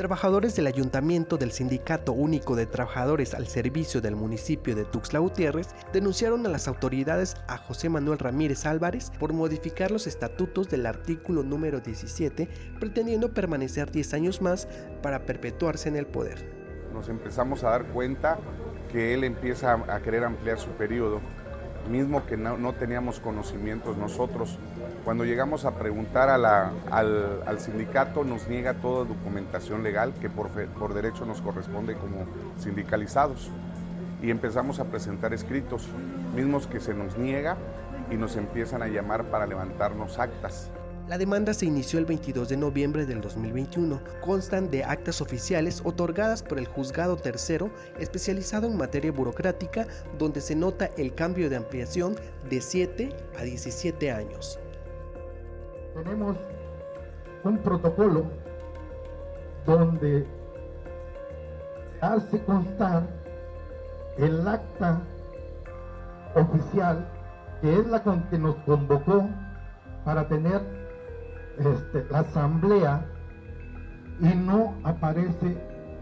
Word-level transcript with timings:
Trabajadores 0.00 0.56
del 0.56 0.66
ayuntamiento 0.66 1.36
del 1.36 1.52
Sindicato 1.52 2.12
Único 2.12 2.56
de 2.56 2.64
Trabajadores 2.64 3.34
al 3.34 3.46
Servicio 3.46 4.00
del 4.00 4.16
municipio 4.16 4.74
de 4.74 4.86
Tuxtla 4.86 5.18
Gutiérrez 5.18 5.74
denunciaron 5.92 6.46
a 6.46 6.48
las 6.48 6.68
autoridades 6.68 7.36
a 7.48 7.58
José 7.58 7.90
Manuel 7.90 8.18
Ramírez 8.18 8.64
Álvarez 8.64 9.12
por 9.18 9.34
modificar 9.34 9.90
los 9.90 10.06
estatutos 10.06 10.70
del 10.70 10.86
artículo 10.86 11.42
número 11.42 11.80
17, 11.80 12.48
pretendiendo 12.80 13.34
permanecer 13.34 13.90
10 13.90 14.14
años 14.14 14.40
más 14.40 14.68
para 15.02 15.26
perpetuarse 15.26 15.90
en 15.90 15.96
el 15.96 16.06
poder. 16.06 16.50
Nos 16.94 17.10
empezamos 17.10 17.62
a 17.62 17.68
dar 17.68 17.84
cuenta 17.88 18.38
que 18.90 19.12
él 19.12 19.22
empieza 19.22 19.74
a 19.74 20.00
querer 20.00 20.24
ampliar 20.24 20.58
su 20.58 20.70
periodo 20.70 21.20
mismo 21.90 22.24
que 22.24 22.36
no, 22.36 22.72
teníamos 22.74 23.20
conocimientos 23.20 23.96
nosotros. 23.96 24.58
Cuando 25.04 25.24
llegamos 25.24 25.64
a 25.64 25.72
preguntar 25.72 26.30
al, 26.30 27.60
sindicato 27.60 28.24
nos 28.24 28.48
niega 28.48 28.74
toda 28.74 29.04
documentación 29.04 29.82
legal 29.82 30.14
que 30.20 30.30
por, 30.30 30.48
por 30.50 30.94
derecho 30.94 31.26
nos 31.26 31.40
corresponde 31.40 31.94
como 31.94 32.24
sindicalizados. 32.58 33.50
Y 34.22 34.30
empezamos 34.30 34.80
a 34.80 34.84
presentar 34.84 35.32
escritos, 35.32 35.88
mismos 36.34 36.66
que 36.66 36.80
se 36.80 36.94
nos 36.94 37.16
niega 37.18 37.56
y 38.10 38.16
nos 38.16 38.36
empiezan 38.36 38.82
a 38.82 38.88
llamar 38.88 39.24
para 39.24 39.46
levantarnos 39.46 40.18
actas. 40.18 40.70
La 41.08 41.18
demanda 41.18 41.52
se 41.54 41.66
inició 41.66 41.98
el 41.98 42.06
22 42.06 42.48
de 42.48 42.56
noviembre 42.56 43.04
del 43.04 43.20
2021. 43.20 44.00
Constan 44.20 44.70
de 44.70 44.84
actas 44.84 45.20
oficiales 45.20 45.82
otorgadas 45.84 46.42
por 46.42 46.58
el 46.58 46.66
Juzgado 46.66 47.16
Tercero, 47.16 47.70
especializado 47.98 48.68
en 48.68 48.76
materia 48.76 49.10
burocrática, 49.10 49.86
donde 50.18 50.40
se 50.40 50.54
nota 50.54 50.90
el 50.96 51.14
cambio 51.14 51.50
de 51.50 51.56
ampliación 51.56 52.14
de 52.48 52.60
7 52.60 53.08
a 53.38 53.42
17 53.42 54.12
años. 54.12 54.58
Tenemos 55.94 56.36
un 57.42 57.58
protocolo 57.58 58.24
donde 59.66 60.26
hace 62.00 62.40
constar 62.44 63.06
el 64.16 64.46
acta 64.46 65.00
oficial 66.34 67.08
que 67.60 67.78
es 67.78 67.86
la 67.86 68.02
que 68.02 68.38
nos 68.38 68.54
convocó 68.64 69.28
para 70.04 70.26
tener 70.28 70.79
este, 71.58 72.06
la 72.10 72.20
asamblea 72.20 73.06
y 74.20 74.34
no 74.34 74.74
aparece 74.84 75.56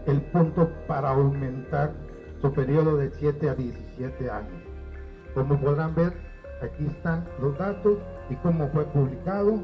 el 0.05 0.21
punto 0.31 0.69
para 0.87 1.09
aumentar 1.09 1.91
su 2.41 2.51
periodo 2.53 2.97
de 2.97 3.11
7 3.11 3.49
a 3.49 3.55
17 3.55 4.29
años. 4.29 4.63
Como 5.33 5.59
podrán 5.59 5.93
ver, 5.95 6.13
aquí 6.61 6.85
están 6.85 7.23
los 7.41 7.57
datos 7.57 7.97
y 8.29 8.35
cómo 8.35 8.67
fue 8.69 8.85
publicado. 8.85 9.59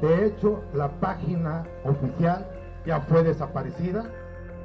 De 0.00 0.26
hecho, 0.26 0.62
la 0.74 0.88
página 1.00 1.64
oficial 1.84 2.46
ya 2.86 3.00
fue 3.00 3.22
desaparecida. 3.22 4.04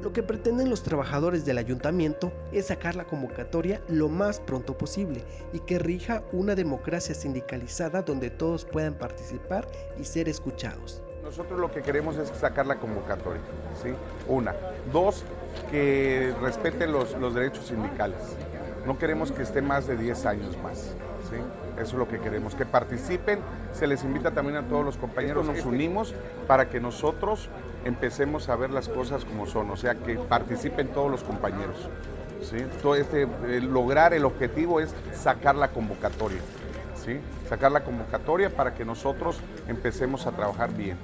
Lo 0.03 0.11
que 0.11 0.21
pretenden 0.21 0.69
los 0.69 0.83
trabajadores 0.83 1.45
del 1.45 1.57
ayuntamiento 1.57 2.33
es 2.51 2.65
sacar 2.65 2.97
la 2.97 3.05
convocatoria 3.05 3.79
lo 3.87 4.09
más 4.09 4.41
pronto 4.41 4.77
posible 4.77 5.23
y 5.53 5.59
que 5.59 5.79
rija 5.79 6.23
una 6.33 6.55
democracia 6.55 7.15
sindicalizada 7.15 8.01
donde 8.01 8.29
todos 8.29 8.65
puedan 8.65 8.95
participar 8.95 9.65
y 9.97 10.03
ser 10.03 10.27
escuchados. 10.27 11.01
Nosotros 11.23 11.57
lo 11.57 11.71
que 11.71 11.81
queremos 11.81 12.17
es 12.17 12.27
sacar 12.37 12.67
la 12.67 12.75
convocatoria, 12.75 13.39
¿sí? 13.81 13.93
Una. 14.27 14.53
Dos, 14.91 15.23
que 15.71 16.35
respeten 16.41 16.91
los, 16.91 17.17
los 17.17 17.33
derechos 17.33 17.67
sindicales. 17.67 18.19
No 18.85 18.99
queremos 18.99 19.31
que 19.31 19.43
esté 19.43 19.61
más 19.61 19.88
de 19.88 19.95
10 19.95 20.25
años 20.25 20.57
más, 20.61 20.95
¿sí? 21.29 21.35
Eso 21.75 21.83
es 21.83 21.93
lo 21.93 22.07
que 22.07 22.19
queremos, 22.19 22.55
que 22.55 22.66
participen. 22.66 23.39
Se 23.71 23.88
les 23.88 24.03
invita 24.03 24.31
también 24.31 24.57
a 24.57 24.67
todos 24.67 24.85
los 24.85 24.97
compañeros, 24.97 25.45
nos 25.45 25.66
unimos 25.66 26.13
para 26.47 26.69
que 26.69 26.79
nosotros 26.79 27.49
empecemos 27.85 28.49
a 28.49 28.55
ver 28.55 28.71
las 28.71 28.89
cosas 28.89 29.25
como 29.25 29.45
son, 29.45 29.69
o 29.71 29.77
sea, 29.77 29.95
que 29.95 30.16
participen 30.16 30.89
todos 30.89 31.09
los 31.09 31.23
compañeros. 31.23 31.89
¿sí? 32.41 32.57
Todo 32.81 32.95
este, 32.95 33.27
lograr 33.61 34.13
el 34.13 34.25
objetivo 34.25 34.79
es 34.79 34.94
sacar 35.13 35.55
la 35.55 35.69
convocatoria, 35.69 36.41
¿sí? 36.95 37.19
sacar 37.50 37.72
la 37.72 37.84
convocatoria 37.84 38.50
para 38.50 38.73
que 38.73 38.85
nosotros 38.85 39.40
empecemos 39.67 40.28
a 40.28 40.31
trabajar 40.31 40.73
bien. 40.73 40.97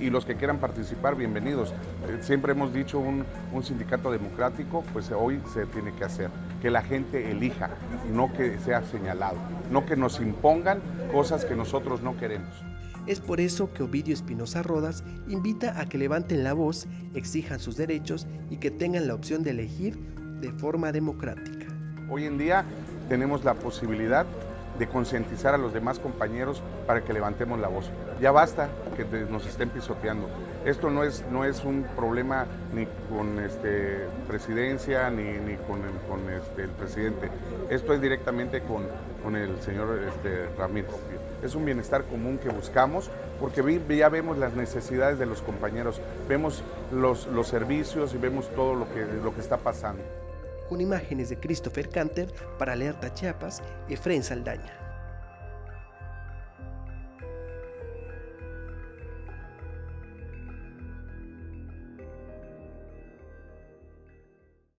Y 0.00 0.10
los 0.10 0.24
que 0.24 0.34
quieran 0.34 0.58
participar, 0.58 1.14
bienvenidos. 1.14 1.70
Eh, 2.08 2.18
siempre 2.20 2.50
hemos 2.50 2.72
dicho 2.72 2.98
un, 2.98 3.24
un, 3.52 3.62
sindicato 3.62 4.10
democrático, 4.10 4.82
pues 4.92 5.08
hoy 5.12 5.40
se 5.54 5.66
tiene 5.66 5.94
que 5.94 6.04
hacer. 6.04 6.30
Que 6.60 6.70
la 6.70 6.82
gente 6.82 7.30
elija, 7.30 7.70
no 8.12 8.32
que 8.32 8.58
sea 8.58 8.82
señalado, 8.82 9.36
no 9.70 9.86
que 9.86 9.96
nos 9.96 10.20
impongan 10.20 10.80
cosas 11.12 11.44
que 11.44 11.54
nosotros 11.54 12.02
no 12.02 12.16
queremos. 12.16 12.50
Es 13.06 13.20
por 13.20 13.40
eso 13.40 13.72
que 13.72 13.84
Ovidio 13.84 14.12
Espinosa 14.12 14.62
Rodas 14.62 15.02
invita 15.28 15.80
a 15.80 15.86
que 15.86 15.96
levanten 15.96 16.44
la 16.44 16.52
voz, 16.52 16.86
exijan 17.14 17.58
sus 17.58 17.76
derechos 17.76 18.26
y 18.50 18.58
que 18.58 18.70
tengan 18.70 19.06
la 19.08 19.14
opción 19.14 19.42
de 19.42 19.50
elegir 19.50 19.98
de 20.40 20.52
forma 20.52 20.92
democrática. 20.92 21.66
Hoy 22.10 22.24
en 22.24 22.36
día 22.36 22.64
tenemos 23.08 23.44
la 23.44 23.54
posibilidad 23.54 24.26
de 24.78 24.86
concientizar 24.86 25.54
a 25.54 25.58
los 25.58 25.72
demás 25.72 25.98
compañeros 25.98 26.62
para 26.86 27.02
que 27.02 27.12
levantemos 27.12 27.58
la 27.58 27.68
voz. 27.68 27.90
Ya 28.20 28.30
basta 28.30 28.68
que 28.96 29.04
nos 29.04 29.46
estén 29.46 29.70
pisoteando. 29.70 30.28
Esto 30.64 30.90
no 30.90 31.04
es, 31.04 31.24
no 31.30 31.44
es 31.44 31.64
un 31.64 31.84
problema 31.96 32.46
ni 32.74 32.86
con 33.08 33.38
este, 33.40 34.06
presidencia 34.26 35.10
ni, 35.10 35.22
ni 35.22 35.56
con, 35.56 35.82
el, 35.82 35.94
con 36.08 36.30
este, 36.32 36.64
el 36.64 36.70
presidente. 36.70 37.28
Esto 37.70 37.92
es 37.92 38.00
directamente 38.00 38.60
con, 38.62 38.86
con 39.22 39.36
el 39.36 39.60
señor 39.60 39.98
este, 40.08 40.48
Ramírez. 40.56 40.90
Es 41.42 41.54
un 41.54 41.64
bienestar 41.64 42.04
común 42.04 42.38
que 42.38 42.48
buscamos 42.48 43.10
porque 43.40 43.62
ya 43.96 44.08
vemos 44.08 44.38
las 44.38 44.54
necesidades 44.54 45.18
de 45.18 45.26
los 45.26 45.42
compañeros, 45.42 46.00
vemos 46.28 46.62
los, 46.92 47.26
los 47.28 47.46
servicios 47.46 48.14
y 48.14 48.18
vemos 48.18 48.48
todo 48.54 48.74
lo 48.74 48.88
que, 48.92 49.06
lo 49.22 49.34
que 49.34 49.40
está 49.40 49.58
pasando 49.58 50.02
con 50.68 50.80
imágenes 50.80 51.30
de 51.30 51.38
Christopher 51.38 51.88
Canter 51.88 52.32
para 52.58 52.74
Alerta 52.74 53.12
Chiapas, 53.14 53.62
Efren 53.88 54.22
Saldaña. 54.22 54.87